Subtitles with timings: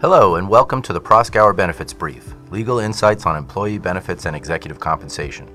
[0.00, 4.80] Hello, and welcome to the Proskauer Benefits Brief Legal Insights on Employee Benefits and Executive
[4.80, 5.46] Compensation.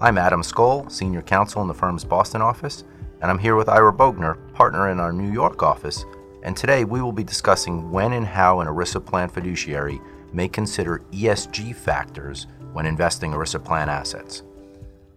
[0.00, 2.82] I'm Adam Skoll, Senior Counsel in the firm's Boston office,
[3.22, 6.04] and I'm here with Ira Bogner, partner in our New York office.
[6.42, 10.00] And today we will be discussing when and how an ERISA plan fiduciary
[10.32, 14.42] may consider ESG factors when investing ERISA plan assets.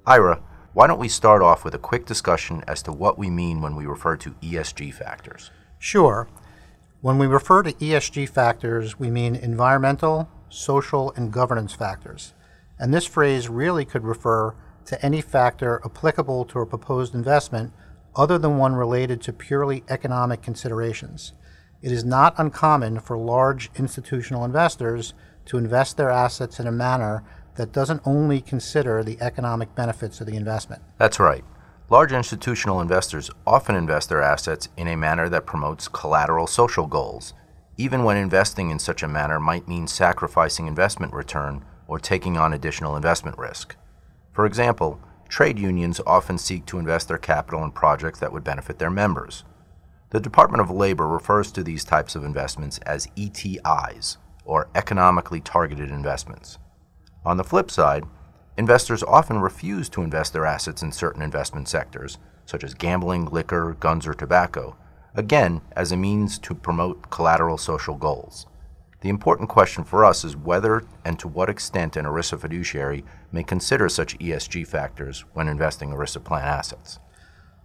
[0.05, 0.43] Ira,
[0.73, 3.75] why don't we start off with a quick discussion as to what we mean when
[3.75, 5.49] we refer to ESG factors?
[5.79, 6.27] Sure.
[7.01, 12.33] When we refer to ESG factors, we mean environmental, social, and governance factors.
[12.77, 14.53] And this phrase really could refer
[14.83, 17.71] to any factor applicable to a proposed investment
[18.17, 21.31] other than one related to purely economic considerations.
[21.81, 25.13] It is not uncommon for large institutional investors
[25.45, 27.23] to invest their assets in a manner
[27.55, 30.81] that doesn't only consider the economic benefits of the investment.
[30.97, 31.45] That's right.
[31.91, 37.33] Large institutional investors often invest their assets in a manner that promotes collateral social goals,
[37.77, 42.53] even when investing in such a manner might mean sacrificing investment return or taking on
[42.53, 43.75] additional investment risk.
[44.33, 48.77] For example, trade unions often seek to invest their capital in projects that would benefit
[48.77, 49.43] their members.
[50.11, 55.89] The Department of Labor refers to these types of investments as ETIs, or economically targeted
[55.89, 56.59] investments.
[57.25, 58.03] On the flip side,
[58.59, 63.77] Investors often refuse to invest their assets in certain investment sectors, such as gambling, liquor,
[63.79, 64.75] guns, or tobacco,
[65.15, 68.47] again, as a means to promote collateral social goals.
[68.99, 73.43] The important question for us is whether and to what extent an ERISA fiduciary may
[73.43, 76.99] consider such ESG factors when investing ERISA plan assets.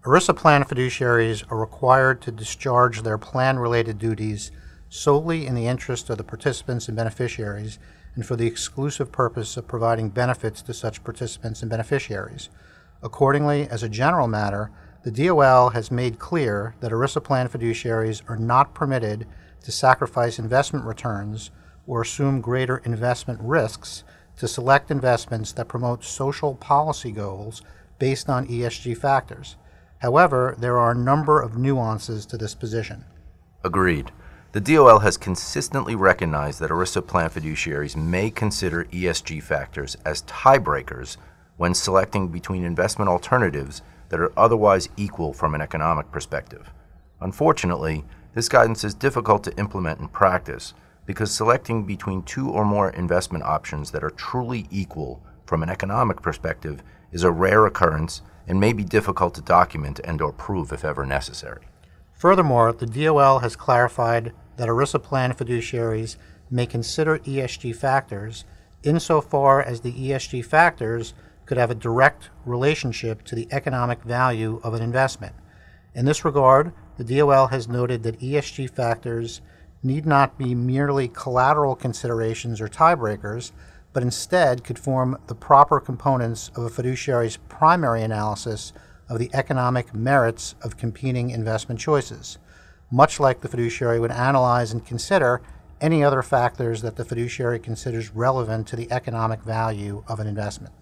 [0.05, 4.53] ERISA plan fiduciaries are required to discharge their plan related duties
[4.89, 7.81] solely in the interest of the participants and beneficiaries
[8.15, 12.49] and for the exclusive purpose of providing benefits to such participants and beneficiaries.
[13.03, 14.71] Accordingly, as a general matter,
[15.03, 19.27] the DOL has made clear that ERISA plan fiduciaries are not permitted
[19.63, 21.51] to sacrifice investment returns
[21.87, 24.05] or assume greater investment risks
[24.39, 27.63] to select investments that promote social policy goals
[27.99, 29.57] based on ESG factors.
[29.99, 33.05] However, there are a number of nuances to this position.
[33.63, 34.11] Agreed.
[34.55, 41.17] The DOL has consistently recognized that ERISA plan fiduciaries may consider ESG factors as tiebreakers
[41.57, 46.71] when selecting between investment alternatives that are otherwise equal from an economic perspective.
[47.21, 48.05] Unfortunately,
[48.35, 50.73] this guidance is difficult to implement in practice
[51.05, 56.23] because selecting between two or more investment options that are truly equal from an economic
[56.23, 60.85] perspective is a rare occurrence and may be difficult to document and or prove if
[60.85, 61.65] ever necessary.
[62.13, 66.17] Furthermore, the DOL has clarified that ERISA plan fiduciaries
[66.51, 68.45] may consider ESG factors
[68.83, 71.15] insofar as the ESG factors
[71.47, 75.35] could have a direct relationship to the economic value of an investment.
[75.95, 79.41] In this regard, the DOL has noted that ESG factors
[79.83, 83.53] need not be merely collateral considerations or tiebreakers,
[83.93, 88.73] but instead could form the proper components of a fiduciary's primary analysis
[89.09, 92.39] of the economic merits of competing investment choices
[92.95, 95.43] much like the fiduciary would analyze and consider
[95.81, 100.73] any other factors that the fiduciary considers relevant to the economic value of an investment.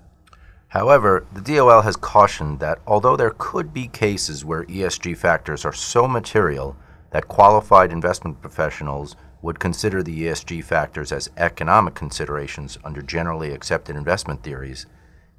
[0.69, 5.73] However, the DOL has cautioned that although there could be cases where ESG factors are
[5.73, 6.77] so material
[7.13, 13.97] that qualified investment professionals would consider the ESG factors as economic considerations under generally accepted
[13.97, 14.85] investment theories,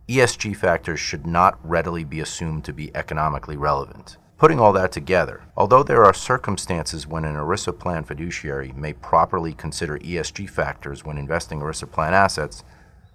[0.09, 4.17] ESG factors should not readily be assumed to be economically relevant.
[4.44, 9.54] Putting all that together, although there are circumstances when an ERISA plan fiduciary may properly
[9.54, 12.62] consider ESG factors when investing ERISA plan assets,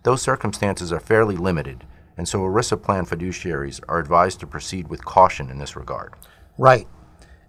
[0.05, 1.85] those circumstances are fairly limited,
[2.17, 6.15] and so ERISA plan fiduciaries are advised to proceed with caution in this regard.
[6.57, 6.89] Right.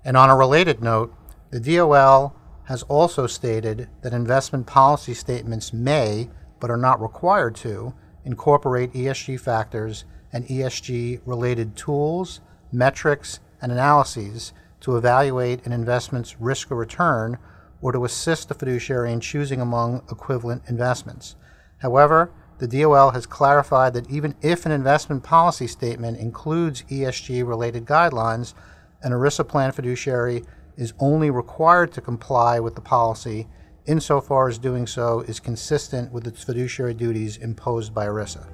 [0.04, 1.16] And on a related note,
[1.50, 2.36] the DOL
[2.66, 6.30] has also stated that investment policy statements may,
[6.60, 7.94] but are not required to,
[8.26, 10.04] incorporate ESG factors
[10.34, 12.42] and ESG related tools,
[12.74, 17.38] metrics, and analyses to evaluate an investment's risk or return
[17.82, 21.36] or to assist the fiduciary in choosing among equivalent investments.
[21.80, 27.86] However, the DOL has clarified that even if an investment policy statement includes ESG related
[27.86, 28.54] guidelines,
[29.02, 30.44] an ERISA plan fiduciary
[30.76, 33.48] is only required to comply with the policy
[33.86, 38.46] insofar as doing so is consistent with its fiduciary duties imposed by ERISA.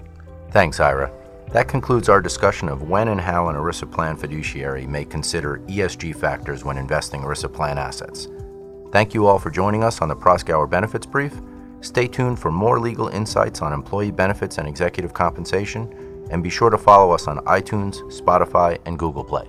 [0.51, 1.11] Thanks, Ira.
[1.51, 6.15] That concludes our discussion of when and how an ERISA plan fiduciary may consider ESG
[6.15, 8.27] factors when investing ERISA plan assets.
[8.91, 11.33] Thank you all for joining us on the Proskauer Benefits Brief.
[11.81, 16.69] Stay tuned for more legal insights on employee benefits and executive compensation, and be sure
[16.69, 19.47] to follow us on iTunes, Spotify, and Google Play.